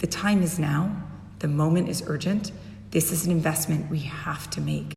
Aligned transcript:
The 0.00 0.06
time 0.06 0.42
is 0.42 0.58
now. 0.58 0.96
The 1.40 1.48
moment 1.48 1.90
is 1.90 2.02
urgent. 2.06 2.52
This 2.90 3.12
is 3.12 3.26
an 3.26 3.32
investment 3.32 3.90
we 3.90 3.98
have 3.98 4.48
to 4.50 4.60
make. 4.62 4.94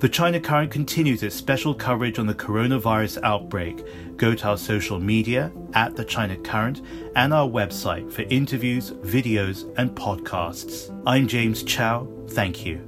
The 0.00 0.10
China 0.10 0.38
Current 0.38 0.70
continues 0.70 1.22
its 1.22 1.34
special 1.34 1.74
coverage 1.74 2.18
on 2.18 2.26
the 2.26 2.34
coronavirus 2.34 3.18
outbreak. 3.22 3.82
Go 4.18 4.34
to 4.34 4.48
our 4.48 4.58
social 4.58 5.00
media 5.00 5.50
at 5.72 5.96
The 5.96 6.04
China 6.04 6.36
Current 6.36 6.82
and 7.16 7.32
our 7.32 7.48
website 7.48 8.12
for 8.12 8.22
interviews, 8.22 8.90
videos, 8.90 9.64
and 9.78 9.90
podcasts. 9.90 10.94
I'm 11.06 11.26
James 11.26 11.62
Chau. 11.62 12.06
Thank 12.28 12.66
you. 12.66 12.87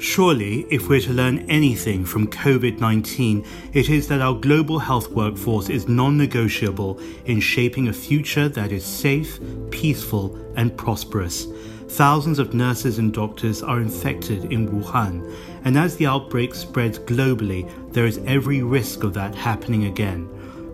Surely, 0.00 0.64
if 0.70 0.88
we're 0.88 1.00
to 1.00 1.12
learn 1.12 1.40
anything 1.50 2.04
from 2.04 2.28
COVID 2.28 2.78
19, 2.78 3.44
it 3.72 3.88
is 3.88 4.06
that 4.06 4.20
our 4.20 4.34
global 4.34 4.78
health 4.78 5.10
workforce 5.10 5.68
is 5.68 5.88
non 5.88 6.16
negotiable 6.16 7.00
in 7.24 7.40
shaping 7.40 7.88
a 7.88 7.92
future 7.92 8.48
that 8.48 8.70
is 8.70 8.84
safe, 8.84 9.40
peaceful, 9.72 10.38
and 10.54 10.76
prosperous. 10.76 11.48
Thousands 11.88 12.38
of 12.38 12.54
nurses 12.54 12.98
and 12.98 13.12
doctors 13.12 13.60
are 13.60 13.80
infected 13.80 14.52
in 14.52 14.68
Wuhan, 14.68 15.34
and 15.64 15.76
as 15.76 15.96
the 15.96 16.06
outbreak 16.06 16.54
spreads 16.54 17.00
globally, 17.00 17.68
there 17.92 18.06
is 18.06 18.20
every 18.24 18.62
risk 18.62 19.02
of 19.02 19.14
that 19.14 19.34
happening 19.34 19.86
again. 19.86 20.28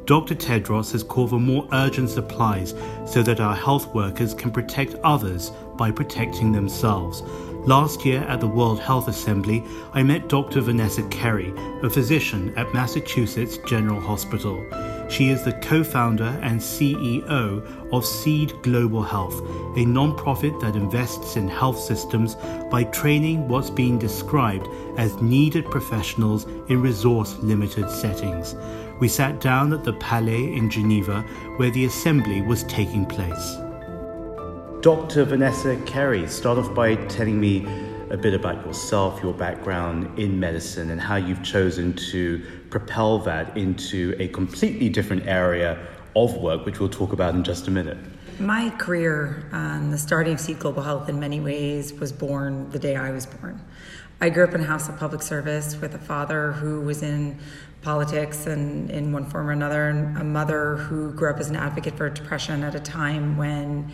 Dr. 0.05 0.35
Tedros 0.35 0.93
has 0.93 1.03
called 1.03 1.31
for 1.31 1.41
more 1.41 1.67
urgent 1.73 2.11
supplies 2.11 2.75
so 3.07 3.23
that 3.23 3.41
our 3.41 3.57
health 3.57 3.95
workers 3.95 4.35
can 4.35 4.51
protect 4.51 4.97
others 4.97 5.51
by 5.79 5.91
protecting 5.91 6.53
themselves. 6.53 7.23
Last 7.67 8.05
year 8.05 8.21
at 8.25 8.41
the 8.41 8.47
World 8.47 8.79
Health 8.79 9.09
Assembly, 9.09 9.65
I 9.95 10.03
met 10.03 10.29
Dr. 10.29 10.61
Vanessa 10.61 11.03
Kerry, 11.05 11.51
a 11.83 11.89
physician 11.89 12.53
at 12.59 12.75
Massachusetts 12.75 13.57
General 13.57 14.01
Hospital. 14.01 14.63
She 15.09 15.31
is 15.31 15.45
the 15.45 15.55
co 15.55 15.83
founder 15.83 16.39
and 16.43 16.61
CEO 16.61 17.65
of 17.91 18.05
Seed 18.05 18.53
Global 18.63 19.03
Health, 19.03 19.39
a 19.79 19.87
nonprofit 19.87 20.61
that 20.61 20.77
invests 20.77 21.37
in 21.37 21.49
health 21.49 21.79
systems 21.79 22.35
by 22.71 22.85
training 22.85 23.49
what's 23.49 23.71
being 23.71 23.99
described 23.99 24.69
as 24.99 25.23
needed 25.23 25.65
professionals 25.71 26.45
in 26.69 26.83
resource 26.83 27.35
limited 27.39 27.89
settings. 27.89 28.55
We 29.01 29.09
sat 29.09 29.41
down 29.41 29.73
at 29.73 29.85
the 29.85 29.95
Palais 29.95 30.55
in 30.55 30.69
Geneva 30.69 31.23
where 31.57 31.71
the 31.71 31.87
assembly 31.87 32.43
was 32.43 32.65
taking 32.65 33.07
place. 33.07 33.57
Dr. 34.85 35.25
Vanessa 35.25 35.77
Kerry, 35.87 36.29
start 36.29 36.59
off 36.59 36.75
by 36.75 36.97
telling 37.07 37.41
me 37.41 37.67
a 38.11 38.19
bit 38.19 38.35
about 38.35 38.67
yourself, 38.67 39.19
your 39.23 39.33
background 39.33 40.19
in 40.19 40.39
medicine, 40.39 40.91
and 40.91 41.01
how 41.01 41.17
you've 41.17 41.43
chosen 41.43 41.95
to 41.95 42.45
propel 42.69 43.19
that 43.21 43.57
into 43.57 44.15
a 44.19 44.29
completely 44.29 44.91
different 44.91 45.27
area 45.27 45.87
of 46.15 46.37
work, 46.37 46.67
which 46.67 46.81
we'll 46.81 46.91
talk 46.91 47.15
about 47.15 47.35
in 47.35 47.43
just 47.43 47.67
a 47.67 47.71
minute. 47.71 47.97
My 48.39 48.69
career, 48.77 49.49
um, 49.53 49.91
the 49.91 49.97
starting 49.97 50.35
of 50.35 50.41
Seed 50.41 50.59
Global 50.59 50.83
Health, 50.83 51.09
in 51.09 51.19
many 51.19 51.41
ways 51.41 51.95
was 51.95 52.13
born 52.13 52.69
the 52.69 52.79
day 52.79 52.95
I 52.95 53.11
was 53.11 53.25
born. 53.25 53.65
I 54.21 54.29
grew 54.29 54.45
up 54.45 54.55
in 54.55 54.61
a 54.61 54.65
house 54.65 54.91
of 54.91 54.99
public 54.99 55.23
service 55.23 55.81
with 55.81 55.95
a 55.95 55.99
father 55.99 56.53
who 56.53 56.83
was 56.83 57.03
in 57.03 57.39
politics 57.81 58.47
and 58.47 58.91
in 58.91 59.13
one 59.13 59.25
form 59.25 59.49
or 59.49 59.53
another, 59.53 59.89
and 59.89 60.19
a 60.19 60.25
mother 60.25 60.77
who 60.77 61.11
grew 61.13 61.31
up 61.31 61.41
as 61.41 61.49
an 61.49 61.57
advocate 61.57 61.97
for 61.97 62.11
depression 62.11 62.63
at 62.63 62.75
a 62.75 62.81
time 62.81 63.39
when 63.39 63.91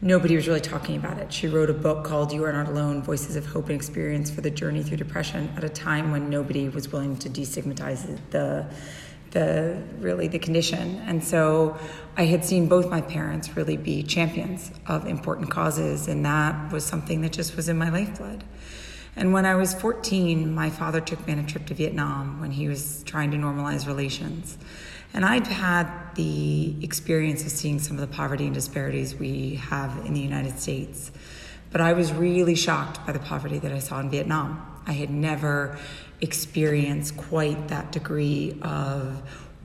nobody 0.00 0.36
was 0.36 0.46
really 0.46 0.60
talking 0.60 0.96
about 0.96 1.18
it. 1.18 1.32
She 1.32 1.48
wrote 1.48 1.70
a 1.70 1.74
book 1.74 2.04
called 2.04 2.32
You 2.32 2.44
Are 2.44 2.52
Not 2.52 2.68
Alone 2.68 3.02
Voices 3.02 3.36
of 3.36 3.46
Hope 3.46 3.66
and 3.66 3.74
Experience 3.74 4.30
for 4.30 4.40
the 4.40 4.50
Journey 4.50 4.82
Through 4.82 4.98
Depression 4.98 5.52
at 5.56 5.64
a 5.64 5.68
time 5.68 6.10
when 6.10 6.28
nobody 6.28 6.68
was 6.68 6.92
willing 6.92 7.16
to 7.18 7.28
destigmatize 7.28 8.18
the 8.30 8.66
the 9.30 9.82
really 9.98 10.28
the 10.28 10.38
condition. 10.38 10.96
And 11.06 11.22
so 11.22 11.76
I 12.16 12.24
had 12.24 12.44
seen 12.44 12.68
both 12.68 12.88
my 12.88 13.00
parents 13.00 13.56
really 13.56 13.76
be 13.76 14.02
champions 14.02 14.70
of 14.86 15.06
important 15.06 15.50
causes 15.50 16.08
and 16.08 16.24
that 16.24 16.72
was 16.72 16.84
something 16.84 17.20
that 17.20 17.32
just 17.32 17.56
was 17.56 17.68
in 17.68 17.76
my 17.76 17.90
lifeblood. 17.90 18.44
And 19.14 19.32
when 19.32 19.46
I 19.46 19.54
was 19.54 19.74
14, 19.74 20.54
my 20.54 20.70
father 20.70 21.00
took 21.00 21.26
me 21.26 21.32
on 21.32 21.38
a 21.38 21.46
trip 21.46 21.66
to 21.66 21.74
Vietnam 21.74 22.40
when 22.40 22.50
he 22.50 22.68
was 22.68 23.02
trying 23.04 23.30
to 23.30 23.36
normalize 23.36 23.86
relations. 23.86 24.58
And 25.16 25.24
I'd 25.24 25.46
had 25.46 26.14
the 26.14 26.76
experience 26.84 27.42
of 27.42 27.50
seeing 27.50 27.78
some 27.78 27.96
of 27.96 28.02
the 28.02 28.14
poverty 28.14 28.44
and 28.44 28.52
disparities 28.52 29.14
we 29.14 29.54
have 29.54 30.04
in 30.04 30.12
the 30.12 30.20
United 30.20 30.58
States. 30.58 31.10
But 31.70 31.80
I 31.80 31.94
was 31.94 32.12
really 32.12 32.54
shocked 32.54 33.04
by 33.06 33.12
the 33.12 33.18
poverty 33.18 33.58
that 33.60 33.72
I 33.72 33.78
saw 33.78 33.98
in 33.98 34.10
Vietnam. 34.10 34.82
I 34.86 34.92
had 34.92 35.08
never 35.08 35.78
experienced 36.20 37.16
quite 37.16 37.68
that 37.68 37.92
degree 37.92 38.58
of 38.60 39.22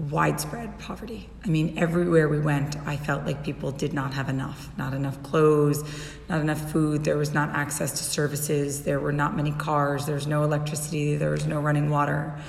widespread 0.10 0.80
poverty. 0.80 1.30
I 1.44 1.50
mean, 1.50 1.78
everywhere 1.78 2.30
we 2.30 2.40
went, 2.40 2.78
I 2.88 2.96
felt 2.96 3.26
like 3.26 3.44
people 3.44 3.72
did 3.72 3.92
not 3.92 4.14
have 4.14 4.30
enough. 4.30 4.70
Not 4.78 4.94
enough 4.94 5.22
clothes, 5.22 5.84
not 6.30 6.40
enough 6.40 6.72
food, 6.72 7.04
there 7.04 7.18
was 7.18 7.34
not 7.34 7.50
access 7.50 7.92
to 7.92 8.04
services, 8.06 8.84
there 8.84 9.02
were 9.02 9.12
not 9.12 9.36
many 9.36 9.52
cars, 9.52 10.06
there 10.06 10.16
was 10.16 10.28
no 10.28 10.44
electricity, 10.44 11.18
there 11.18 11.32
was 11.32 11.46
no 11.46 11.60
running 11.60 11.90
water. 11.90 12.40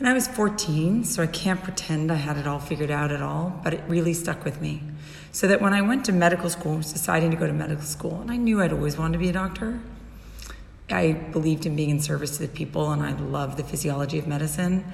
And 0.00 0.08
I 0.08 0.14
was 0.14 0.26
14, 0.26 1.04
so 1.04 1.22
I 1.22 1.26
can't 1.26 1.62
pretend 1.62 2.10
I 2.10 2.14
had 2.14 2.38
it 2.38 2.46
all 2.46 2.58
figured 2.58 2.90
out 2.90 3.12
at 3.12 3.20
all, 3.20 3.60
but 3.62 3.74
it 3.74 3.84
really 3.86 4.14
stuck 4.14 4.46
with 4.46 4.58
me. 4.58 4.82
So 5.30 5.46
that 5.46 5.60
when 5.60 5.74
I 5.74 5.82
went 5.82 6.06
to 6.06 6.12
medical 6.12 6.48
school, 6.48 6.78
was 6.78 6.90
deciding 6.90 7.30
to 7.32 7.36
go 7.36 7.46
to 7.46 7.52
medical 7.52 7.84
school, 7.84 8.18
and 8.22 8.30
I 8.30 8.36
knew 8.36 8.62
I'd 8.62 8.72
always 8.72 8.96
wanted 8.96 9.12
to 9.12 9.18
be 9.18 9.28
a 9.28 9.32
doctor. 9.34 9.78
I 10.90 11.12
believed 11.12 11.66
in 11.66 11.76
being 11.76 11.90
in 11.90 12.00
service 12.00 12.38
to 12.38 12.42
the 12.42 12.48
people, 12.48 12.90
and 12.90 13.02
I 13.02 13.12
loved 13.12 13.58
the 13.58 13.62
physiology 13.62 14.18
of 14.18 14.26
medicine. 14.26 14.90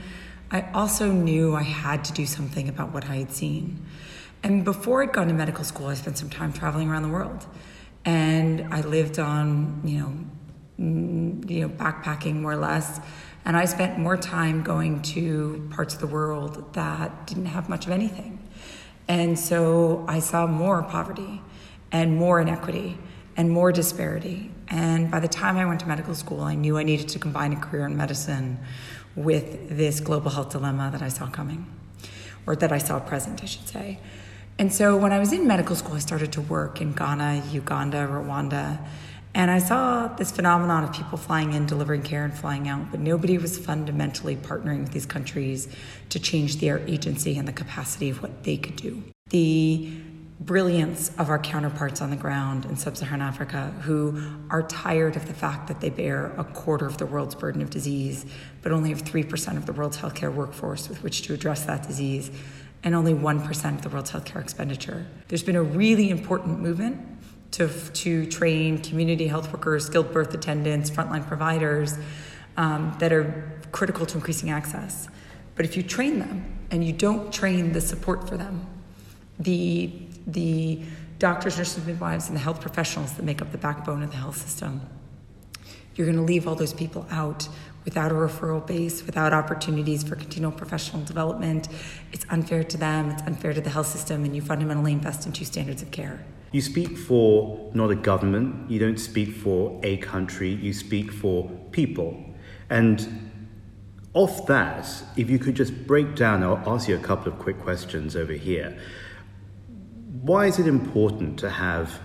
I 0.51 0.63
also 0.75 1.13
knew 1.13 1.55
I 1.55 1.63
had 1.63 2.05
to 2.07 2.13
do 2.13 2.27
something 2.27 2.69
about 2.69 2.93
what 2.93 3.09
I 3.09 3.15
had 3.15 3.31
seen. 3.31 3.87
And 4.43 4.65
before 4.65 5.05
I'd 5.05 5.13
gone 5.13 5.29
to 5.29 5.35
medical 5.35 5.63
school, 5.63 5.87
I 5.87 5.95
spent 5.95 6.19
some 6.19 6.31
time 6.31 6.53
traveling 6.53 6.91
around 6.91 7.05
the 7.05 7.11
world. 7.11 7.47
And 8.05 8.75
I 8.75 8.81
lived 8.81 9.21
on, 9.21 9.83
you 9.85 10.01
know, 10.01 10.13
you 11.49 11.61
know, 11.61 11.69
backpacking 11.69 12.41
more 12.41 12.53
or 12.53 12.57
less 12.57 13.01
and 13.47 13.57
I 13.57 13.65
spent 13.65 13.97
more 13.97 14.17
time 14.17 14.65
going 14.65 15.03
to 15.03 15.69
parts 15.73 15.95
of 15.95 16.01
the 16.01 16.09
world 16.09 16.75
that 16.75 17.29
didn't 17.29 17.47
have 17.47 17.69
much 17.69 17.87
of 17.87 17.93
anything. 17.93 18.45
And 19.07 19.39
so 19.39 20.05
I 20.09 20.19
saw 20.19 20.49
more 20.49 20.83
poverty 20.83 21.41
and 21.93 22.17
more 22.17 22.41
inequity 22.41 22.99
and 23.37 23.49
more 23.49 23.71
disparity. 23.71 24.51
And 24.67 25.13
by 25.13 25.21
the 25.21 25.29
time 25.29 25.57
I 25.57 25.65
went 25.65 25.79
to 25.81 25.87
medical 25.87 26.17
school, 26.17 26.41
I 26.41 26.57
knew 26.57 26.77
I 26.77 26.83
needed 26.83 27.09
to 27.11 27.21
combine 27.21 27.53
a 27.53 27.57
career 27.57 27.87
in 27.87 27.97
medicine 27.97 28.59
with 29.15 29.69
this 29.69 30.01
global 30.01 30.33
health 30.33 30.51
dilemma 30.51 30.91
that 30.91 31.01
I 31.01 31.09
saw 31.09 31.29
coming, 31.29 31.73
or 32.47 32.57
that 32.57 32.73
I 32.73 32.79
saw 32.79 32.99
present, 32.99 33.45
I 33.45 33.47
should 33.47 33.69
say. 33.69 34.01
And 34.59 34.73
so 34.73 34.97
when 34.97 35.13
I 35.13 35.21
was 35.21 35.33
in 35.33 35.47
medical 35.47 35.77
school, 35.77 35.95
I 35.95 36.01
started 36.01 36.33
to 36.33 36.41
work 36.41 36.81
in 36.81 36.95
Ghana, 36.95 37.45
Uganda, 37.53 38.09
Rwanda 38.09 38.85
and 39.37 39.51
I 39.51 39.59
saw 39.59 40.09
this 40.09 40.31
phenomenon 40.31 40.83
of 40.83 40.95
people 40.95 41.19
flying 41.19 41.53
in, 41.53 41.67
delivering 41.67 42.01
care, 42.01 42.25
and 42.25 42.33
flying 42.33 42.69
out, 42.69 42.91
but 42.91 43.01
nobody 43.01 43.37
was 43.37 43.59
fundamentally 43.59 44.35
partnering 44.35 44.81
with 44.81 44.93
these 44.93 45.05
countries 45.05 45.69
to 46.09 46.19
change 46.19 46.57
their 46.57 46.79
agency 46.89 47.37
and 47.37 47.47
the 47.47 47.53
capacity 47.53 48.09
of 48.09 48.23
what 48.23 48.45
they 48.45 48.57
could 48.57 48.77
do. 48.77 49.03
The 49.29 49.93
brilliance 50.41 51.11
of 51.19 51.29
our 51.29 51.39
counterparts 51.39 52.01
on 52.01 52.09
the 52.09 52.17
ground 52.17 52.65
in 52.65 52.79
sub 52.79 52.97
Saharan 52.97 53.21
Africa 53.21 53.75
who 53.83 54.23
are 54.49 54.63
tired 54.63 55.17
of 55.17 55.27
the 55.27 55.35
fact 55.35 55.69
that 55.69 55.83
they 55.83 55.91
bear 55.91 56.33
a 56.39 56.45
quarter 56.45 56.87
of 56.87 56.97
the 56.97 57.05
world's 57.05 57.35
burden 57.35 57.61
of 57.61 57.69
disease, 57.69 58.25
but 58.63 58.73
only 58.73 58.89
have 58.89 59.03
3% 59.03 59.57
of 59.59 59.67
the 59.67 59.75
world's 59.75 59.99
healthcare 59.99 60.33
workforce 60.33 60.89
with 60.89 61.03
which 61.03 61.21
to 61.23 61.35
address 61.35 61.67
that 61.67 61.87
disease, 61.87 62.31
and 62.83 62.95
only 62.95 63.13
1% 63.13 63.75
of 63.75 63.83
the 63.83 63.91
world's 63.91 64.13
healthcare 64.13 64.41
expenditure. 64.41 65.07
There's 65.29 65.43
been 65.43 65.57
a 65.57 65.63
really 65.63 66.09
important 66.09 66.61
movement 66.61 67.16
to, 67.53 67.69
to 67.69 68.27
train 68.27 68.79
community 68.79 69.27
health 69.27 69.53
workers, 69.53 69.87
skilled 69.87 70.13
birth 70.13 70.35
attendants, 70.35 70.91
frontline 70.91 71.27
providers 71.27 71.99
um, 72.57 72.95
that 72.99 73.13
are 73.13 73.61
critical 73.73 74.07
to 74.07 74.17
increasing 74.17 74.51
access. 74.51 75.09
But 75.55 75.65
if 75.65 75.77
you 75.77 75.83
train 75.83 76.19
them 76.19 76.45
and 76.71 76.85
you 76.85 76.93
don't 76.93 77.33
train 77.33 77.73
the 77.73 77.81
support 77.81 78.29
for 78.29 78.37
them, 78.37 78.67
the, 79.39 79.93
the 80.27 80.83
doctors, 81.19 81.57
nurses, 81.57 81.87
midwives, 81.87 82.29
and 82.29 82.37
the 82.37 82.41
health 82.41 82.61
professionals 82.61 83.15
that 83.15 83.23
make 83.23 83.41
up 83.41 83.53
the 83.53 83.59
backbone 83.59 84.03
of 84.03 84.11
the 84.11 84.17
health 84.17 84.37
system, 84.37 84.81
you're 85.95 86.07
going 86.07 86.19
to 86.19 86.25
leave 86.25 86.47
all 86.47 86.55
those 86.55 86.75
people 86.75 87.07
out 87.11 87.49
without 87.87 88.13
a 88.13 88.15
referral 88.15 88.67
base, 88.67 89.07
without 89.07 89.33
opportunities 89.33 90.03
for 90.03 90.17
continual 90.17 90.53
professional 90.53 91.03
development. 91.05 91.69
It's 92.13 92.27
unfair 92.29 92.65
to 92.65 92.77
them, 92.77 93.11
it's 93.13 93.23
unfair 93.23 93.55
to 93.55 93.61
the 93.63 93.71
health 93.71 93.87
system, 93.87 94.25
and 94.25 94.37
you 94.37 94.43
fundamentally 94.43 94.93
invest 94.93 95.25
in 95.25 95.33
two 95.33 95.47
standards 95.47 95.81
of 95.81 95.91
care. 95.91 96.23
You 96.53 96.61
speak 96.61 96.99
for 96.99 97.71
not 97.73 97.91
a 97.91 97.95
government, 97.95 98.71
you 98.71 98.79
don't 98.79 98.99
speak 98.99 99.35
for 99.35 99.81
a 99.83 99.97
country, 99.99 100.51
you 100.51 100.73
speak 100.75 101.13
for 101.13 101.49
people. 101.71 102.23
And 102.69 103.31
off 104.15 104.47
that, 104.47 104.89
if 105.17 105.31
you 105.31 105.39
could 105.39 105.55
just 105.55 105.87
break 105.87 106.17
down, 106.17 106.43
I'll 106.43 106.63
ask 106.67 106.89
you 106.89 106.97
a 106.97 107.01
couple 107.01 107.33
of 107.33 107.39
quick 107.39 107.61
questions 107.61 108.17
over 108.17 108.33
here. 108.33 108.77
Why 110.23 110.47
is 110.47 110.59
it 110.59 110.67
important 110.67 111.39
to 111.41 111.51
have 111.51 112.01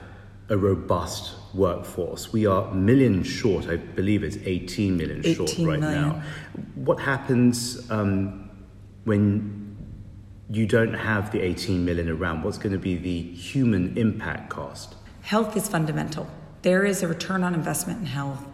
a 0.49 0.57
robust 0.57 1.33
workforce. 1.53 2.31
We 2.31 2.45
are 2.45 2.71
millions 2.73 3.27
short. 3.27 3.67
I 3.67 3.77
believe 3.77 4.23
it's 4.23 4.37
18 4.43 4.97
million 4.97 5.19
18 5.19 5.35
short 5.35 5.49
right 5.59 5.79
million. 5.79 6.01
now. 6.09 6.23
What 6.75 6.99
happens 6.99 7.89
um, 7.91 8.49
when 9.03 9.61
you 10.49 10.65
don't 10.65 10.93
have 10.93 11.31
the 11.31 11.41
18 11.41 11.85
million 11.85 12.09
around, 12.09 12.43
what's 12.43 12.57
going 12.57 12.73
to 12.73 12.79
be 12.79 12.97
the 12.97 13.21
human 13.33 13.97
impact 13.97 14.49
cost? 14.49 14.95
Health 15.21 15.55
is 15.55 15.67
fundamental. 15.67 16.27
There 16.61 16.85
is 16.85 17.03
a 17.03 17.07
return 17.07 17.43
on 17.43 17.53
investment 17.53 17.99
in 18.01 18.05
health 18.05 18.45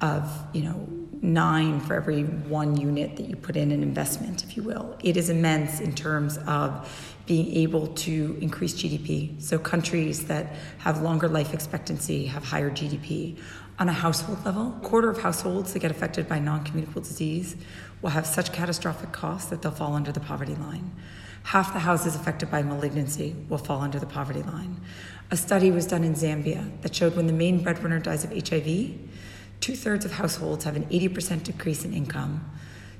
of, 0.00 0.30
you 0.52 0.62
know, 0.62 0.88
nine 1.22 1.80
for 1.80 1.94
every 1.94 2.22
one 2.24 2.76
unit 2.76 3.16
that 3.16 3.28
you 3.28 3.36
put 3.36 3.56
in 3.56 3.70
an 3.70 3.82
investment, 3.82 4.44
if 4.44 4.56
you 4.56 4.62
will. 4.62 4.96
It 5.02 5.16
is 5.16 5.30
immense 5.30 5.80
in 5.80 5.94
terms 5.94 6.38
of 6.46 6.88
being 7.26 7.52
able 7.56 7.88
to 7.88 8.38
increase 8.40 8.74
GDP. 8.74 9.40
So 9.42 9.58
countries 9.58 10.26
that 10.26 10.54
have 10.78 11.02
longer 11.02 11.28
life 11.28 11.52
expectancy 11.52 12.26
have 12.26 12.44
higher 12.44 12.70
GDP. 12.70 13.38
On 13.78 13.88
a 13.88 13.92
household 13.92 14.44
level, 14.44 14.74
a 14.80 14.86
quarter 14.86 15.10
of 15.10 15.18
households 15.18 15.72
that 15.72 15.80
get 15.80 15.90
affected 15.90 16.28
by 16.28 16.38
non-communicable 16.38 17.02
disease 17.02 17.56
will 18.00 18.10
have 18.10 18.26
such 18.26 18.52
catastrophic 18.52 19.12
costs 19.12 19.50
that 19.50 19.60
they'll 19.60 19.72
fall 19.72 19.94
under 19.94 20.12
the 20.12 20.20
poverty 20.20 20.54
line. 20.54 20.92
Half 21.42 21.74
the 21.74 21.80
houses 21.80 22.16
affected 22.16 22.50
by 22.50 22.62
malignancy 22.62 23.36
will 23.48 23.58
fall 23.58 23.80
under 23.80 23.98
the 23.98 24.06
poverty 24.06 24.42
line. 24.42 24.80
A 25.30 25.36
study 25.36 25.70
was 25.70 25.86
done 25.86 26.04
in 26.04 26.14
Zambia 26.14 26.80
that 26.82 26.94
showed 26.94 27.16
when 27.16 27.26
the 27.26 27.32
main 27.32 27.62
breadwinner 27.62 27.98
dies 27.98 28.24
of 28.24 28.30
HIV, 28.30 28.94
two 29.66 29.74
thirds 29.74 30.04
of 30.04 30.12
households 30.12 30.62
have 30.62 30.76
an 30.76 30.84
80% 30.84 31.42
decrease 31.42 31.84
in 31.84 31.92
income, 31.92 32.48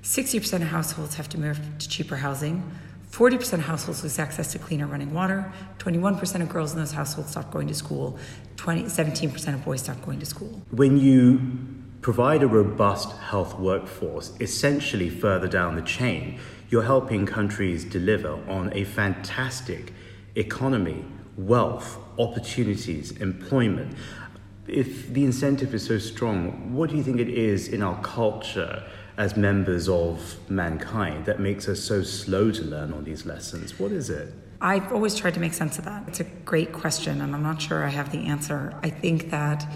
60% 0.02 0.54
of 0.54 0.62
households 0.62 1.14
have 1.14 1.28
to 1.28 1.38
move 1.38 1.60
to 1.78 1.88
cheaper 1.88 2.16
housing, 2.16 2.68
40% 3.12 3.52
of 3.52 3.60
households 3.60 4.02
lose 4.02 4.18
access 4.18 4.50
to 4.50 4.58
cleaner 4.58 4.88
running 4.88 5.14
water, 5.14 5.52
21% 5.78 6.42
of 6.42 6.48
girls 6.48 6.72
in 6.72 6.80
those 6.80 6.90
households 6.90 7.30
stop 7.30 7.52
going 7.52 7.68
to 7.68 7.74
school, 7.74 8.18
20, 8.56 8.82
17% 8.82 9.54
of 9.54 9.64
boys 9.64 9.82
stop 9.82 10.04
going 10.04 10.18
to 10.18 10.26
school. 10.26 10.60
When 10.72 10.98
you 10.98 11.40
provide 12.00 12.42
a 12.42 12.48
robust 12.48 13.12
health 13.18 13.56
workforce, 13.60 14.32
essentially 14.40 15.08
further 15.08 15.46
down 15.46 15.76
the 15.76 15.82
chain, 15.82 16.40
you're 16.68 16.82
helping 16.82 17.26
countries 17.26 17.84
deliver 17.84 18.32
on 18.50 18.72
a 18.72 18.82
fantastic 18.82 19.92
economy, 20.34 21.04
wealth, 21.36 21.96
opportunities, 22.18 23.12
employment. 23.12 23.96
If 24.68 25.12
the 25.12 25.24
incentive 25.24 25.74
is 25.74 25.84
so 25.84 25.98
strong, 25.98 26.74
what 26.74 26.90
do 26.90 26.96
you 26.96 27.02
think 27.02 27.20
it 27.20 27.28
is 27.28 27.68
in 27.68 27.82
our 27.82 28.00
culture 28.02 28.82
as 29.16 29.36
members 29.36 29.88
of 29.88 30.36
mankind 30.50 31.24
that 31.26 31.40
makes 31.40 31.68
us 31.68 31.80
so 31.80 32.02
slow 32.02 32.50
to 32.50 32.62
learn 32.62 32.92
all 32.92 33.00
these 33.00 33.24
lessons? 33.24 33.78
What 33.78 33.92
is 33.92 34.10
it? 34.10 34.32
I've 34.60 34.92
always 34.92 35.14
tried 35.14 35.34
to 35.34 35.40
make 35.40 35.54
sense 35.54 35.78
of 35.78 35.84
that. 35.84 36.08
It's 36.08 36.20
a 36.20 36.24
great 36.24 36.72
question, 36.72 37.20
and 37.20 37.34
I'm 37.34 37.42
not 37.42 37.60
sure 37.60 37.84
I 37.84 37.90
have 37.90 38.10
the 38.10 38.26
answer. 38.26 38.74
I 38.82 38.90
think 38.90 39.30
that 39.30 39.70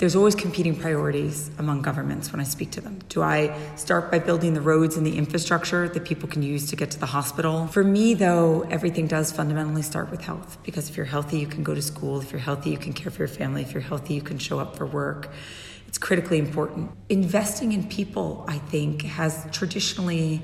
there's 0.00 0.16
always 0.16 0.34
competing 0.34 0.74
priorities 0.74 1.50
among 1.58 1.82
governments 1.82 2.32
when 2.32 2.40
I 2.40 2.44
speak 2.44 2.70
to 2.70 2.80
them. 2.80 3.00
Do 3.10 3.20
I 3.20 3.54
start 3.76 4.10
by 4.10 4.18
building 4.18 4.54
the 4.54 4.62
roads 4.62 4.96
and 4.96 5.06
the 5.06 5.18
infrastructure 5.18 5.90
that 5.90 6.06
people 6.06 6.26
can 6.26 6.42
use 6.42 6.70
to 6.70 6.76
get 6.76 6.90
to 6.92 6.98
the 6.98 7.04
hospital? 7.04 7.66
For 7.66 7.84
me, 7.84 8.14
though, 8.14 8.62
everything 8.70 9.06
does 9.06 9.30
fundamentally 9.30 9.82
start 9.82 10.10
with 10.10 10.22
health 10.22 10.56
because 10.64 10.88
if 10.88 10.96
you're 10.96 11.04
healthy, 11.04 11.38
you 11.38 11.46
can 11.46 11.62
go 11.62 11.74
to 11.74 11.82
school. 11.82 12.18
If 12.18 12.32
you're 12.32 12.40
healthy, 12.40 12.70
you 12.70 12.78
can 12.78 12.94
care 12.94 13.10
for 13.10 13.18
your 13.18 13.28
family. 13.28 13.60
If 13.60 13.74
you're 13.74 13.82
healthy, 13.82 14.14
you 14.14 14.22
can 14.22 14.38
show 14.38 14.58
up 14.58 14.74
for 14.74 14.86
work. 14.86 15.28
It's 15.86 15.98
critically 15.98 16.38
important. 16.38 16.92
Investing 17.10 17.72
in 17.72 17.86
people, 17.86 18.46
I 18.48 18.56
think, 18.56 19.02
has 19.02 19.46
traditionally 19.52 20.40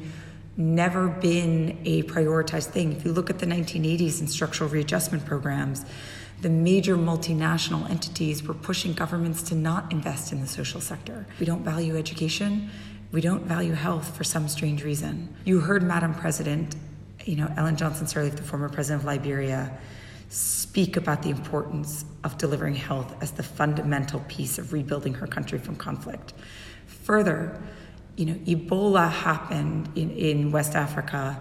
never 0.57 1.09
been 1.09 1.79
a 1.85 2.03
prioritized 2.05 2.67
thing. 2.69 2.93
If 2.93 3.05
you 3.05 3.13
look 3.13 3.31
at 3.31 3.39
the 3.39 3.47
1980s 3.47 4.21
and 4.21 4.31
structural 4.31 4.71
readjustment 4.71 5.25
programs, 5.27 5.85
the 6.41 6.51
major 6.51 6.97
multinational 6.97 7.89
entities 7.91 8.43
were 8.43 8.55
pushing 8.55 8.93
governments 8.93 9.43
to 9.43 9.55
not 9.55 9.91
invest 9.91 10.33
in 10.33 10.41
the 10.41 10.47
social 10.47 10.81
sector. 10.81 11.27
We 11.41 11.47
don't 11.47 11.63
value 11.63 11.97
education. 11.97 12.71
We 13.13 13.21
don't 13.21 13.45
value 13.45 13.73
health 13.73 14.17
for 14.17 14.25
some 14.25 14.49
strange 14.49 14.85
reason. 14.85 15.35
You 15.45 15.61
heard 15.61 15.83
Madam 15.83 16.15
President, 16.15 16.77
you 17.25 17.37
know, 17.37 17.53
Ellen 17.57 17.77
Johnson 17.77 18.07
Sirleaf, 18.07 18.37
the 18.37 18.43
former 18.43 18.69
president 18.69 19.03
of 19.03 19.07
Liberia, 19.07 19.79
speak 20.29 20.97
about 20.97 21.23
the 21.23 21.31
importance 21.31 22.05
of 22.25 22.37
delivering 22.37 22.75
health 22.75 23.15
as 23.23 23.31
the 23.31 23.43
fundamental 23.43 24.21
piece 24.29 24.59
of 24.59 24.73
rebuilding 24.73 25.15
her 25.15 25.27
country 25.27 25.59
from 25.59 25.77
conflict. 25.77 26.35
Further, 26.87 27.63
you 28.17 28.27
know, 28.27 28.35
Ebola 28.47 29.11
happened 29.11 29.91
in, 29.95 30.11
in 30.11 30.51
West 30.51 30.75
Africa 30.75 31.41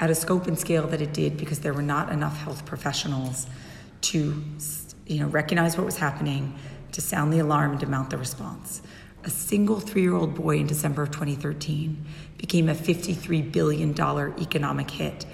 at 0.00 0.10
a 0.10 0.14
scope 0.14 0.46
and 0.46 0.58
scale 0.58 0.86
that 0.88 1.00
it 1.00 1.12
did 1.12 1.36
because 1.36 1.60
there 1.60 1.72
were 1.72 1.82
not 1.82 2.10
enough 2.10 2.36
health 2.38 2.64
professionals 2.66 3.46
to, 4.00 4.42
you 5.06 5.20
know, 5.20 5.26
recognize 5.26 5.76
what 5.76 5.86
was 5.86 5.96
happening, 5.96 6.54
to 6.92 7.00
sound 7.00 7.32
the 7.32 7.38
alarm, 7.38 7.72
and 7.72 7.80
to 7.80 7.86
mount 7.86 8.10
the 8.10 8.18
response. 8.18 8.82
A 9.24 9.30
single 9.30 9.80
three-year-old 9.80 10.34
boy 10.34 10.58
in 10.58 10.66
December 10.66 11.02
of 11.02 11.10
2013 11.10 12.04
became 12.38 12.68
a 12.68 12.74
$53 12.74 13.52
billion 13.52 13.90
economic 13.90 14.90
hit, 14.90 15.26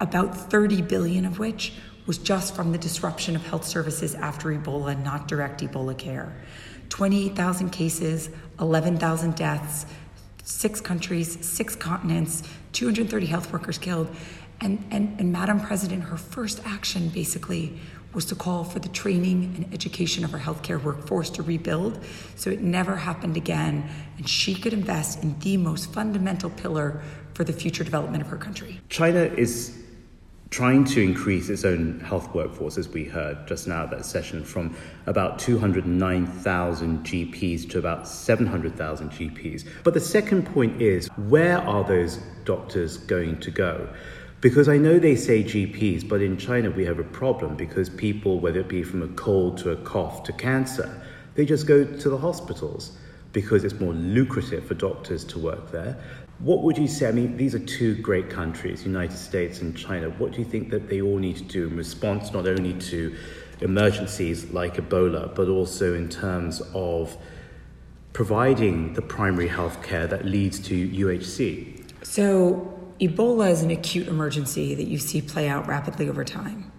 about 0.00 0.36
30 0.36 0.82
billion 0.82 1.24
of 1.24 1.38
which 1.38 1.74
was 2.06 2.18
just 2.18 2.54
from 2.54 2.72
the 2.72 2.78
disruption 2.78 3.34
of 3.36 3.46
health 3.46 3.64
services 3.64 4.14
after 4.14 4.50
Ebola, 4.50 5.02
not 5.02 5.28
direct 5.28 5.60
Ebola 5.60 5.96
care. 5.96 6.34
28,000 6.88 7.70
cases, 7.70 8.30
11,000 8.60 9.34
deaths, 9.34 9.86
six 10.46 10.80
countries, 10.80 11.44
six 11.44 11.74
continents, 11.74 12.44
230 12.72 13.26
health 13.26 13.52
workers 13.52 13.78
killed. 13.78 14.08
And, 14.60 14.82
and, 14.90 15.18
and 15.20 15.32
Madam 15.32 15.60
President, 15.60 16.04
her 16.04 16.16
first 16.16 16.62
action 16.64 17.08
basically 17.08 17.78
was 18.14 18.24
to 18.26 18.34
call 18.34 18.64
for 18.64 18.78
the 18.78 18.88
training 18.88 19.52
and 19.56 19.74
education 19.74 20.24
of 20.24 20.32
our 20.32 20.40
healthcare 20.40 20.82
workforce 20.82 21.28
to 21.28 21.42
rebuild 21.42 22.02
so 22.34 22.48
it 22.48 22.62
never 22.62 22.96
happened 22.96 23.36
again 23.36 23.86
and 24.16 24.26
she 24.26 24.54
could 24.54 24.72
invest 24.72 25.22
in 25.22 25.38
the 25.40 25.58
most 25.58 25.92
fundamental 25.92 26.48
pillar 26.48 27.02
for 27.34 27.44
the 27.44 27.52
future 27.52 27.84
development 27.84 28.22
of 28.22 28.28
her 28.30 28.38
country. 28.38 28.80
China 28.88 29.20
is 29.20 29.82
trying 30.50 30.84
to 30.84 31.02
increase 31.02 31.48
its 31.48 31.64
own 31.64 32.00
health 32.00 32.32
workforce, 32.34 32.78
as 32.78 32.88
we 32.88 33.04
heard 33.04 33.46
just 33.46 33.66
now 33.66 33.82
at 33.82 33.90
that 33.90 34.04
session, 34.04 34.44
from 34.44 34.76
about 35.06 35.38
209,000 35.38 37.04
GPs 37.04 37.68
to 37.70 37.78
about 37.78 38.06
700,000 38.06 39.10
GPs. 39.10 39.66
But 39.82 39.94
the 39.94 40.00
second 40.00 40.46
point 40.46 40.80
is 40.80 41.08
where 41.28 41.58
are 41.58 41.82
those 41.84 42.18
doctors 42.44 42.96
going 42.96 43.40
to 43.40 43.50
go? 43.50 43.88
Because 44.40 44.68
I 44.68 44.76
know 44.76 44.98
they 44.98 45.16
say 45.16 45.42
GPs, 45.42 46.08
but 46.08 46.22
in 46.22 46.36
China 46.36 46.70
we 46.70 46.84
have 46.84 46.98
a 46.98 47.04
problem 47.04 47.56
because 47.56 47.88
people, 47.88 48.38
whether 48.38 48.60
it 48.60 48.68
be 48.68 48.82
from 48.82 49.02
a 49.02 49.08
cold 49.08 49.58
to 49.58 49.70
a 49.70 49.76
cough 49.76 50.22
to 50.24 50.32
cancer, 50.32 51.02
they 51.34 51.44
just 51.44 51.66
go 51.66 51.84
to 51.84 52.08
the 52.08 52.18
hospitals 52.18 52.96
because 53.32 53.64
it's 53.64 53.78
more 53.80 53.92
lucrative 53.92 54.66
for 54.66 54.74
doctors 54.74 55.24
to 55.24 55.38
work 55.38 55.70
there. 55.72 55.98
What 56.38 56.62
would 56.62 56.76
you 56.76 56.86
say? 56.86 57.08
I 57.08 57.12
mean, 57.12 57.36
these 57.36 57.54
are 57.54 57.58
two 57.58 57.94
great 57.96 58.28
countries, 58.28 58.84
United 58.84 59.16
States 59.16 59.62
and 59.62 59.76
China. 59.76 60.10
What 60.10 60.32
do 60.32 60.38
you 60.38 60.44
think 60.44 60.70
that 60.70 60.88
they 60.88 61.00
all 61.00 61.18
need 61.18 61.36
to 61.36 61.44
do 61.44 61.66
in 61.66 61.76
response 61.76 62.32
not 62.32 62.46
only 62.46 62.74
to 62.74 63.16
emergencies 63.60 64.50
like 64.50 64.74
Ebola, 64.74 65.34
but 65.34 65.48
also 65.48 65.94
in 65.94 66.10
terms 66.10 66.60
of 66.74 67.16
providing 68.12 68.92
the 68.92 69.02
primary 69.02 69.48
health 69.48 69.82
care 69.82 70.06
that 70.06 70.26
leads 70.26 70.58
to 70.60 70.88
UHC? 70.88 71.82
So, 72.04 72.72
Ebola 73.00 73.50
is 73.50 73.62
an 73.62 73.70
acute 73.70 74.08
emergency 74.08 74.74
that 74.74 74.86
you 74.86 74.98
see 74.98 75.20
play 75.20 75.48
out 75.48 75.66
rapidly 75.66 76.08
over 76.08 76.24
time. 76.24 76.70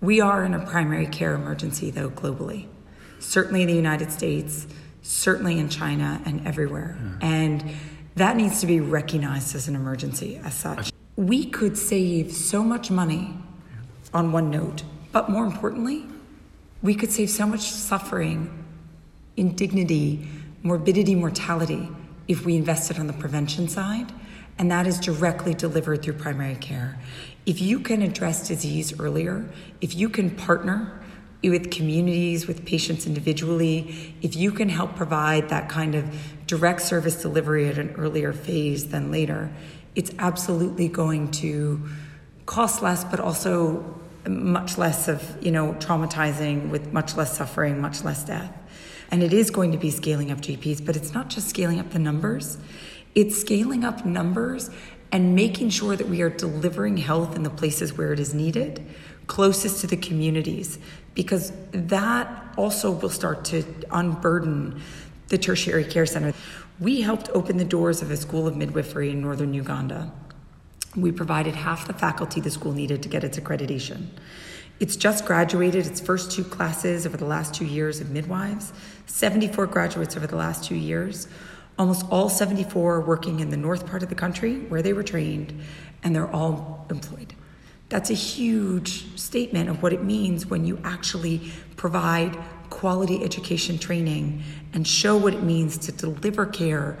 We 0.00 0.20
are 0.20 0.44
in 0.44 0.54
a 0.54 0.64
primary 0.66 1.06
care 1.06 1.34
emergency, 1.34 1.90
though, 1.90 2.10
globally. 2.10 2.66
Certainly 3.18 3.62
in 3.62 3.68
the 3.68 3.74
United 3.74 4.12
States, 4.12 4.66
certainly 5.02 5.58
in 5.58 5.68
China, 5.68 6.20
and 6.24 6.46
everywhere. 6.46 6.98
Yeah. 6.98 7.28
And 7.28 7.64
that 8.16 8.36
needs 8.36 8.60
to 8.60 8.66
be 8.66 8.80
recognized 8.80 9.54
as 9.54 9.68
an 9.68 9.76
emergency 9.76 10.40
as 10.42 10.54
such. 10.54 10.92
We 11.16 11.46
could 11.46 11.78
save 11.78 12.32
so 12.32 12.64
much 12.64 12.90
money 12.90 13.34
on 14.12 14.32
one 14.32 14.50
note, 14.50 14.82
but 15.12 15.28
more 15.28 15.44
importantly, 15.44 16.04
we 16.82 16.94
could 16.94 17.10
save 17.10 17.30
so 17.30 17.46
much 17.46 17.60
suffering, 17.60 18.64
indignity, 19.36 20.28
morbidity, 20.62 21.14
mortality 21.14 21.88
if 22.26 22.44
we 22.44 22.56
invested 22.56 22.98
on 22.98 23.06
the 23.06 23.12
prevention 23.12 23.68
side, 23.68 24.12
and 24.58 24.70
that 24.70 24.86
is 24.86 24.98
directly 24.98 25.54
delivered 25.54 26.02
through 26.02 26.14
primary 26.14 26.56
care. 26.56 26.98
If 27.44 27.60
you 27.60 27.80
can 27.80 28.02
address 28.02 28.48
disease 28.48 28.98
earlier, 28.98 29.48
if 29.80 29.94
you 29.94 30.08
can 30.08 30.30
partner 30.30 31.02
with 31.42 31.70
communities, 31.70 32.46
with 32.46 32.64
patients 32.64 33.06
individually, 33.06 34.14
if 34.22 34.34
you 34.34 34.50
can 34.50 34.68
help 34.68 34.96
provide 34.96 35.48
that 35.50 35.68
kind 35.68 35.94
of 35.94 36.04
direct 36.46 36.82
service 36.82 37.20
delivery 37.20 37.68
at 37.68 37.78
an 37.78 37.94
earlier 37.96 38.32
phase 38.32 38.88
than 38.88 39.10
later, 39.10 39.50
it's 39.94 40.12
absolutely 40.18 40.88
going 40.88 41.30
to 41.32 41.82
cost 42.44 42.82
less, 42.82 43.04
but 43.04 43.18
also 43.18 43.98
much 44.28 44.78
less 44.78 45.08
of, 45.08 45.36
you 45.40 45.50
know, 45.50 45.74
traumatizing 45.78 46.70
with 46.70 46.92
much 46.92 47.16
less 47.16 47.36
suffering, 47.36 47.80
much 47.80 48.04
less 48.04 48.24
death. 48.24 48.52
And 49.10 49.22
it 49.22 49.32
is 49.32 49.50
going 49.50 49.72
to 49.72 49.78
be 49.78 49.90
scaling 49.90 50.30
up 50.30 50.38
GPs, 50.38 50.84
but 50.84 50.96
it's 50.96 51.14
not 51.14 51.28
just 51.28 51.48
scaling 51.48 51.78
up 51.78 51.90
the 51.90 51.98
numbers, 51.98 52.58
it's 53.14 53.40
scaling 53.40 53.84
up 53.84 54.04
numbers 54.04 54.70
and 55.12 55.34
making 55.34 55.70
sure 55.70 55.96
that 55.96 56.08
we 56.08 56.20
are 56.22 56.28
delivering 56.28 56.96
health 56.96 57.36
in 57.36 57.42
the 57.42 57.50
places 57.50 57.96
where 57.96 58.12
it 58.12 58.20
is 58.20 58.34
needed, 58.34 58.84
closest 59.26 59.80
to 59.80 59.86
the 59.86 59.96
communities, 59.96 60.78
because 61.14 61.52
that 61.70 62.28
also 62.56 62.90
will 62.90 63.08
start 63.08 63.44
to 63.44 63.64
unburden 63.90 64.80
the 65.28 65.38
tertiary 65.38 65.84
care 65.84 66.06
center. 66.06 66.34
We 66.78 67.00
helped 67.00 67.28
open 67.30 67.56
the 67.56 67.64
doors 67.64 68.02
of 68.02 68.10
a 68.10 68.16
school 68.16 68.46
of 68.46 68.56
midwifery 68.56 69.10
in 69.10 69.20
northern 69.20 69.54
Uganda. 69.54 70.12
We 70.94 71.12
provided 71.12 71.54
half 71.54 71.86
the 71.86 71.92
faculty 71.92 72.40
the 72.40 72.50
school 72.50 72.72
needed 72.72 73.02
to 73.02 73.08
get 73.08 73.24
its 73.24 73.38
accreditation. 73.38 74.08
It's 74.78 74.96
just 74.96 75.24
graduated 75.24 75.86
its 75.86 76.00
first 76.00 76.30
two 76.30 76.44
classes 76.44 77.06
over 77.06 77.16
the 77.16 77.24
last 77.24 77.54
two 77.54 77.64
years 77.64 78.00
of 78.00 78.10
midwives, 78.10 78.72
74 79.06 79.66
graduates 79.66 80.16
over 80.16 80.26
the 80.26 80.36
last 80.36 80.64
two 80.64 80.74
years. 80.74 81.28
Almost 81.78 82.06
all 82.10 82.28
74 82.28 82.96
are 82.96 83.00
working 83.00 83.40
in 83.40 83.50
the 83.50 83.56
north 83.56 83.86
part 83.86 84.02
of 84.02 84.10
the 84.10 84.14
country 84.14 84.60
where 84.68 84.82
they 84.82 84.92
were 84.92 85.02
trained, 85.02 85.58
and 86.02 86.14
they're 86.14 86.30
all 86.30 86.86
employed. 86.90 87.34
That's 87.88 88.10
a 88.10 88.14
huge 88.14 89.16
statement 89.18 89.68
of 89.68 89.82
what 89.82 89.92
it 89.92 90.02
means 90.02 90.46
when 90.46 90.64
you 90.66 90.80
actually 90.82 91.52
provide 91.76 92.36
quality 92.68 93.22
education 93.22 93.78
training 93.78 94.42
and 94.72 94.86
show 94.86 95.16
what 95.16 95.34
it 95.34 95.42
means 95.42 95.78
to 95.78 95.92
deliver 95.92 96.46
care 96.46 96.98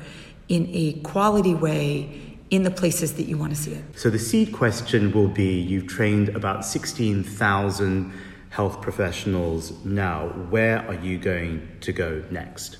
in 0.48 0.68
a 0.72 0.94
quality 1.00 1.54
way 1.54 2.38
in 2.50 2.62
the 2.62 2.70
places 2.70 3.14
that 3.14 3.24
you 3.24 3.36
want 3.36 3.54
to 3.54 3.60
see 3.60 3.72
it. 3.72 3.84
So 3.98 4.10
the 4.10 4.18
seed 4.18 4.52
question 4.52 5.10
will 5.12 5.28
be 5.28 5.60
you've 5.60 5.88
trained 5.88 6.28
about 6.30 6.64
16,000 6.64 8.12
health 8.50 8.80
professionals 8.80 9.84
now. 9.84 10.28
Where 10.50 10.86
are 10.86 10.94
you 10.94 11.18
going 11.18 11.68
to 11.80 11.92
go 11.92 12.24
next? 12.30 12.78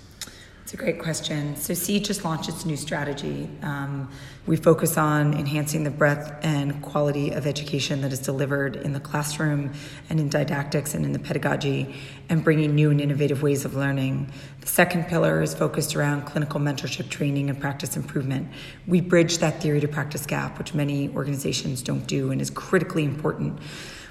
It's 0.67 0.75
a 0.75 0.77
great 0.77 0.99
question. 0.99 1.55
So, 1.55 1.75
SEED 1.75 2.07
just 2.07 2.25
launched 2.25 2.49
its 2.49 2.65
new 2.67 2.77
strategy. 2.77 3.49
Um, 3.63 4.11
we 4.49 4.57
focus 4.57 4.99
on 4.99 5.33
enhancing 5.33 5.85
the 5.85 5.93
breadth 5.93 6.45
and 6.45 6.83
quality 6.83 7.31
of 7.31 7.47
education 7.47 8.01
that 8.01 8.13
is 8.13 8.19
delivered 8.19 8.75
in 8.75 8.93
the 8.93 8.99
classroom 8.99 9.73
and 10.11 10.19
in 10.19 10.29
didactics 10.29 10.93
and 10.93 11.05
in 11.05 11.13
the 11.13 11.21
pedagogy, 11.21 11.95
and 12.29 12.43
bringing 12.43 12.75
new 12.75 12.91
and 12.91 13.01
innovative 13.01 13.45
ways 13.45 13.65
of 13.65 13.77
learning. 13.77 14.33
The 14.61 14.67
second 14.67 15.07
pillar 15.07 15.41
is 15.41 15.55
focused 15.55 15.95
around 15.95 16.25
clinical 16.25 16.59
mentorship 16.59 17.11
training 17.11 17.49
and 17.49 17.61
practice 17.61 17.97
improvement. 17.97 18.49
We 18.89 19.01
bridge 19.01 19.39
that 19.39 19.63
theory 19.63 19.79
to 19.83 19.87
practice 19.87 20.27
gap, 20.27 20.59
which 20.59 20.75
many 20.75 21.11
organizations 21.11 21.81
don't 21.81 22.09
do 22.09 22.33
and 22.33 22.41
is 22.41 22.51
critically 22.51 23.05
important. 23.05 23.61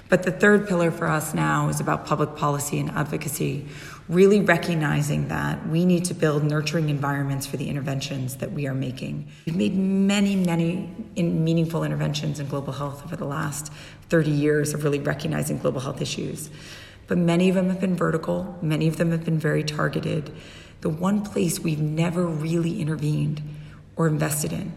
But 0.08 0.22
the 0.22 0.30
third 0.30 0.68
pillar 0.68 0.90
for 0.90 1.08
us 1.08 1.34
now 1.34 1.68
is 1.68 1.80
about 1.80 2.06
public 2.06 2.36
policy 2.36 2.78
and 2.78 2.90
advocacy, 2.92 3.66
really 4.08 4.40
recognizing 4.40 5.28
that 5.28 5.66
we 5.68 5.84
need 5.84 6.04
to 6.04 6.14
build 6.14 6.44
nurturing 6.44 6.88
environments 6.88 7.46
for 7.46 7.56
the 7.56 7.68
interventions 7.68 8.36
that 8.36 8.52
we 8.52 8.66
are 8.66 8.74
making. 8.74 9.26
We've 9.46 9.56
made 9.56 9.76
many, 9.76 10.36
many 10.36 10.90
in 11.16 11.42
meaningful 11.44 11.82
interventions 11.82 12.38
in 12.38 12.46
global 12.46 12.72
health 12.72 13.04
over 13.04 13.16
the 13.16 13.24
last 13.24 13.72
30 14.08 14.30
years 14.30 14.74
of 14.74 14.84
really 14.84 15.00
recognizing 15.00 15.58
global 15.58 15.80
health 15.80 16.00
issues. 16.00 16.50
But 17.08 17.18
many 17.18 17.48
of 17.48 17.54
them 17.56 17.68
have 17.68 17.80
been 17.80 17.96
vertical, 17.96 18.58
many 18.62 18.86
of 18.86 18.96
them 18.96 19.10
have 19.10 19.24
been 19.24 19.38
very 19.38 19.64
targeted. 19.64 20.32
The 20.82 20.88
one 20.88 21.24
place 21.24 21.58
we've 21.58 21.80
never 21.80 22.26
really 22.26 22.80
intervened 22.80 23.42
or 23.96 24.06
invested 24.06 24.52
in 24.52 24.72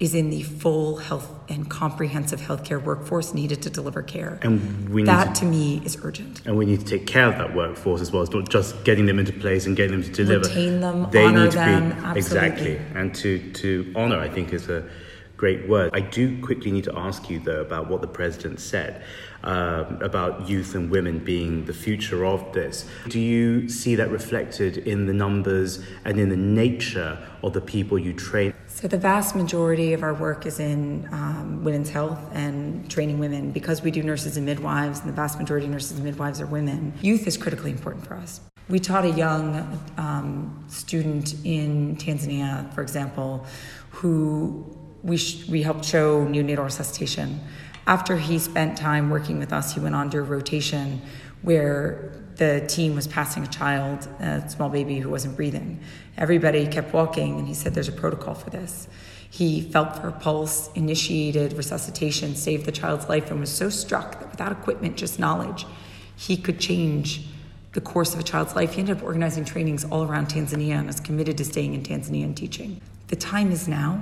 is 0.00 0.14
in 0.14 0.30
the 0.30 0.42
full 0.42 0.96
health 0.96 1.30
and 1.50 1.68
comprehensive 1.68 2.40
healthcare 2.40 2.82
workforce 2.82 3.34
needed 3.34 3.60
to 3.62 3.70
deliver 3.70 4.02
care. 4.02 4.38
And 4.42 4.88
we 4.88 5.04
that 5.04 5.34
to, 5.36 5.40
to, 5.42 5.46
me 5.46 5.82
is 5.84 5.98
urgent. 6.02 6.40
And 6.46 6.56
we 6.56 6.64
need 6.64 6.80
to 6.80 6.86
take 6.86 7.06
care 7.06 7.26
of 7.26 7.36
that 7.36 7.54
workforce 7.54 8.00
as 8.00 8.10
well. 8.10 8.22
It's 8.22 8.32
not 8.32 8.48
just 8.48 8.82
getting 8.84 9.04
them 9.04 9.18
into 9.18 9.32
place 9.34 9.66
and 9.66 9.76
getting 9.76 10.00
them 10.00 10.02
to 10.02 10.10
deliver. 10.10 10.48
Retain 10.48 10.80
them, 10.80 11.10
they 11.10 11.24
honor 11.24 11.44
need 11.44 11.50
to 11.52 11.56
them, 11.58 11.90
be 11.90 11.96
absolutely. 11.96 12.18
exactly. 12.18 12.80
And 12.94 13.14
to 13.16 13.52
to 13.52 13.92
honor, 13.94 14.18
I 14.18 14.30
think, 14.30 14.54
is 14.54 14.68
a 14.70 14.88
great 15.40 15.66
word. 15.66 15.88
I 15.94 16.00
do 16.00 16.38
quickly 16.42 16.70
need 16.70 16.84
to 16.84 16.98
ask 16.98 17.30
you 17.30 17.38
though 17.38 17.62
about 17.62 17.88
what 17.88 18.02
the 18.02 18.06
president 18.06 18.60
said 18.60 19.02
um, 19.42 20.02
about 20.02 20.46
youth 20.46 20.74
and 20.74 20.90
women 20.90 21.18
being 21.18 21.64
the 21.64 21.72
future 21.72 22.26
of 22.26 22.52
this. 22.52 22.86
Do 23.08 23.18
you 23.18 23.66
see 23.66 23.94
that 23.94 24.10
reflected 24.10 24.76
in 24.76 25.06
the 25.06 25.14
numbers 25.14 25.82
and 26.04 26.20
in 26.20 26.28
the 26.28 26.36
nature 26.36 27.18
of 27.42 27.54
the 27.54 27.60
people 27.62 27.98
you 27.98 28.12
train? 28.12 28.52
So, 28.66 28.86
the 28.86 28.98
vast 28.98 29.34
majority 29.34 29.94
of 29.94 30.02
our 30.02 30.12
work 30.12 30.44
is 30.44 30.60
in 30.60 31.08
um, 31.10 31.64
women's 31.64 31.88
health 31.88 32.20
and 32.32 32.90
training 32.90 33.18
women. 33.18 33.50
Because 33.50 33.80
we 33.80 33.90
do 33.90 34.02
nurses 34.02 34.36
and 34.36 34.44
midwives, 34.44 35.00
and 35.00 35.08
the 35.08 35.14
vast 35.14 35.38
majority 35.38 35.64
of 35.66 35.72
nurses 35.72 35.92
and 35.92 36.04
midwives 36.04 36.38
are 36.42 36.46
women, 36.46 36.92
youth 37.00 37.26
is 37.26 37.38
critically 37.38 37.70
important 37.70 38.06
for 38.06 38.14
us. 38.14 38.40
We 38.68 38.78
taught 38.78 39.06
a 39.06 39.10
young 39.10 39.80
um, 39.96 40.64
student 40.68 41.34
in 41.44 41.96
Tanzania, 41.96 42.72
for 42.74 42.82
example, 42.82 43.46
who 43.90 44.79
we, 45.02 45.16
sh- 45.16 45.46
we 45.48 45.62
helped 45.62 45.84
show 45.84 46.26
neonatal 46.26 46.64
resuscitation 46.64 47.40
after 47.86 48.16
he 48.16 48.38
spent 48.38 48.76
time 48.76 49.10
working 49.10 49.38
with 49.38 49.52
us, 49.52 49.74
he 49.74 49.80
went 49.80 49.94
on 49.94 50.10
to 50.10 50.18
a 50.18 50.22
rotation 50.22 51.02
where 51.42 52.12
the 52.36 52.64
team 52.68 52.94
was 52.94 53.06
passing 53.08 53.42
a 53.42 53.48
child, 53.48 54.06
a 54.20 54.48
small 54.48 54.68
baby 54.68 54.98
who 54.98 55.10
wasn't 55.10 55.34
breathing. 55.34 55.80
Everybody 56.16 56.66
kept 56.66 56.92
walking, 56.92 57.38
and 57.38 57.48
he 57.48 57.54
said, 57.54 57.74
There's 57.74 57.88
a 57.88 57.92
protocol 57.92 58.34
for 58.34 58.50
this. 58.50 58.86
He 59.28 59.60
felt 59.60 59.96
for 59.96 60.08
a 60.08 60.12
pulse, 60.12 60.70
initiated 60.74 61.54
resuscitation, 61.54 62.36
saved 62.36 62.64
the 62.64 62.72
child's 62.72 63.08
life, 63.08 63.30
and 63.30 63.40
was 63.40 63.50
so 63.50 63.68
struck 63.68 64.20
that 64.20 64.30
without 64.30 64.52
equipment, 64.52 64.96
just 64.96 65.18
knowledge, 65.18 65.66
he 66.16 66.36
could 66.36 66.60
change 66.60 67.26
the 67.72 67.80
course 67.80 68.14
of 68.14 68.20
a 68.20 68.24
child's 68.24 68.54
life. 68.54 68.74
He 68.74 68.80
ended 68.80 68.98
up 68.98 69.02
organizing 69.02 69.44
trainings 69.44 69.84
all 69.84 70.04
around 70.04 70.28
Tanzania 70.28 70.78
and 70.78 70.88
is 70.88 71.00
committed 71.00 71.36
to 71.38 71.44
staying 71.44 71.74
in 71.74 71.82
Tanzania 71.82 72.24
and 72.24 72.36
teaching. 72.36 72.80
The 73.08 73.16
time 73.16 73.50
is 73.52 73.68
now, 73.68 74.00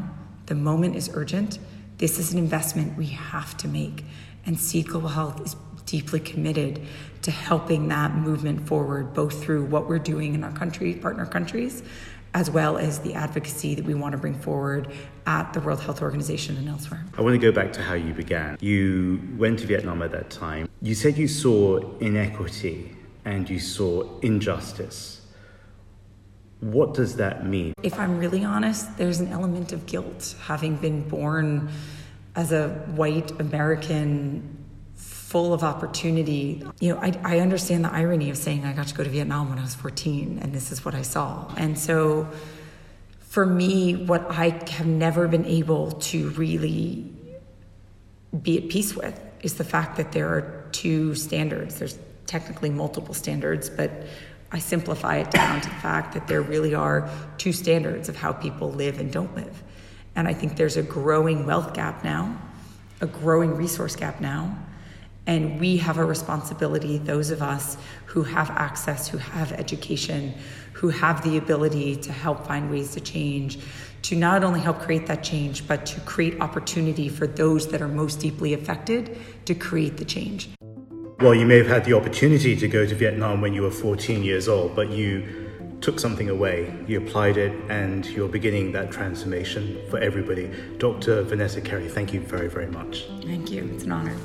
the 0.48 0.54
moment 0.54 0.96
is 0.96 1.10
urgent 1.14 1.58
this 1.98 2.20
is 2.20 2.32
an 2.32 2.38
investment 2.38 2.96
we 2.96 3.06
have 3.06 3.56
to 3.58 3.68
make. 3.68 4.04
And 4.46 4.58
Seed 4.58 4.86
Global 4.86 5.08
Health 5.08 5.44
is 5.44 5.56
deeply 5.84 6.20
committed 6.20 6.80
to 7.22 7.30
helping 7.30 7.88
that 7.88 8.14
movement 8.14 8.68
forward, 8.68 9.12
both 9.14 9.42
through 9.42 9.64
what 9.64 9.88
we're 9.88 9.98
doing 9.98 10.34
in 10.34 10.44
our 10.44 10.52
country, 10.52 10.94
partner 10.94 11.26
countries, 11.26 11.82
as 12.34 12.50
well 12.50 12.78
as 12.78 13.00
the 13.00 13.14
advocacy 13.14 13.74
that 13.74 13.84
we 13.84 13.94
want 13.94 14.12
to 14.12 14.18
bring 14.18 14.34
forward 14.34 14.92
at 15.26 15.52
the 15.52 15.60
World 15.60 15.80
Health 15.80 16.00
Organization 16.00 16.56
and 16.56 16.68
elsewhere. 16.68 17.04
I 17.16 17.22
want 17.22 17.34
to 17.34 17.38
go 17.38 17.50
back 17.50 17.72
to 17.72 17.82
how 17.82 17.94
you 17.94 18.14
began. 18.14 18.58
You 18.60 19.20
went 19.36 19.58
to 19.60 19.66
Vietnam 19.66 20.02
at 20.02 20.12
that 20.12 20.30
time. 20.30 20.68
You 20.80 20.94
said 20.94 21.18
you 21.18 21.26
saw 21.26 21.80
inequity 21.98 22.94
and 23.24 23.50
you 23.50 23.58
saw 23.58 24.20
injustice. 24.20 25.22
What 26.60 26.94
does 26.94 27.16
that 27.16 27.46
mean? 27.46 27.74
If 27.82 27.98
I'm 27.98 28.18
really 28.18 28.44
honest, 28.44 28.96
there's 28.98 29.20
an 29.20 29.28
element 29.28 29.72
of 29.72 29.86
guilt 29.86 30.34
having 30.40 30.76
been 30.76 31.08
born 31.08 31.70
as 32.34 32.52
a 32.52 32.68
white 32.68 33.30
American 33.40 34.56
full 34.96 35.52
of 35.52 35.62
opportunity. 35.62 36.64
You 36.80 36.94
know, 36.94 37.00
I, 37.00 37.18
I 37.22 37.38
understand 37.40 37.84
the 37.84 37.92
irony 37.92 38.30
of 38.30 38.36
saying 38.36 38.64
I 38.64 38.72
got 38.72 38.88
to 38.88 38.94
go 38.94 39.04
to 39.04 39.10
Vietnam 39.10 39.50
when 39.50 39.58
I 39.58 39.62
was 39.62 39.74
14 39.74 40.40
and 40.42 40.52
this 40.52 40.72
is 40.72 40.84
what 40.84 40.94
I 40.94 41.02
saw. 41.02 41.52
And 41.56 41.78
so 41.78 42.28
for 43.20 43.44
me, 43.44 43.94
what 43.94 44.26
I 44.30 44.58
have 44.70 44.86
never 44.86 45.28
been 45.28 45.44
able 45.44 45.92
to 45.92 46.30
really 46.30 47.12
be 48.42 48.58
at 48.58 48.68
peace 48.68 48.96
with 48.96 49.20
is 49.42 49.54
the 49.54 49.64
fact 49.64 49.96
that 49.98 50.12
there 50.12 50.28
are 50.28 50.68
two 50.72 51.14
standards. 51.14 51.78
There's 51.78 51.98
technically 52.26 52.70
multiple 52.70 53.14
standards, 53.14 53.70
but 53.70 53.90
I 54.50 54.58
simplify 54.58 55.16
it 55.16 55.30
down 55.30 55.60
to 55.60 55.68
the 55.68 55.74
fact 55.76 56.14
that 56.14 56.26
there 56.26 56.40
really 56.40 56.74
are 56.74 57.08
two 57.36 57.52
standards 57.52 58.08
of 58.08 58.16
how 58.16 58.32
people 58.32 58.72
live 58.72 58.98
and 58.98 59.12
don't 59.12 59.34
live. 59.34 59.62
And 60.16 60.26
I 60.26 60.32
think 60.32 60.56
there's 60.56 60.76
a 60.76 60.82
growing 60.82 61.46
wealth 61.46 61.74
gap 61.74 62.02
now, 62.02 62.40
a 63.00 63.06
growing 63.06 63.54
resource 63.54 63.94
gap 63.94 64.20
now. 64.20 64.56
And 65.26 65.60
we 65.60 65.76
have 65.76 65.98
a 65.98 66.04
responsibility, 66.04 66.96
those 66.96 67.30
of 67.30 67.42
us 67.42 67.76
who 68.06 68.22
have 68.22 68.48
access, 68.50 69.06
who 69.06 69.18
have 69.18 69.52
education, 69.52 70.32
who 70.72 70.88
have 70.88 71.22
the 71.22 71.36
ability 71.36 71.96
to 71.96 72.12
help 72.12 72.46
find 72.46 72.70
ways 72.70 72.92
to 72.94 73.00
change, 73.00 73.58
to 74.02 74.16
not 74.16 74.42
only 74.42 74.60
help 74.60 74.78
create 74.78 75.06
that 75.08 75.22
change, 75.22 75.68
but 75.68 75.84
to 75.84 76.00
create 76.00 76.40
opportunity 76.40 77.10
for 77.10 77.26
those 77.26 77.68
that 77.68 77.82
are 77.82 77.88
most 77.88 78.20
deeply 78.20 78.54
affected 78.54 79.18
to 79.44 79.54
create 79.54 79.98
the 79.98 80.04
change. 80.04 80.48
Well, 81.20 81.34
you 81.34 81.46
may 81.46 81.56
have 81.56 81.66
had 81.66 81.84
the 81.84 81.94
opportunity 81.94 82.54
to 82.54 82.68
go 82.68 82.86
to 82.86 82.94
Vietnam 82.94 83.40
when 83.40 83.52
you 83.52 83.62
were 83.62 83.72
14 83.72 84.22
years 84.22 84.46
old, 84.46 84.76
but 84.76 84.90
you 84.90 85.76
took 85.80 85.98
something 85.98 86.30
away, 86.30 86.72
you 86.86 86.98
applied 86.98 87.36
it, 87.36 87.52
and 87.68 88.06
you're 88.06 88.28
beginning 88.28 88.70
that 88.72 88.92
transformation 88.92 89.80
for 89.90 89.98
everybody. 89.98 90.48
Dr. 90.78 91.22
Vanessa 91.22 91.60
Kerry, 91.60 91.88
thank 91.88 92.12
you 92.12 92.20
very, 92.20 92.48
very 92.48 92.68
much. 92.68 93.06
Thank 93.24 93.50
you. 93.50 93.68
It's 93.74 93.82
an 93.82 93.90
honor. 93.90 94.16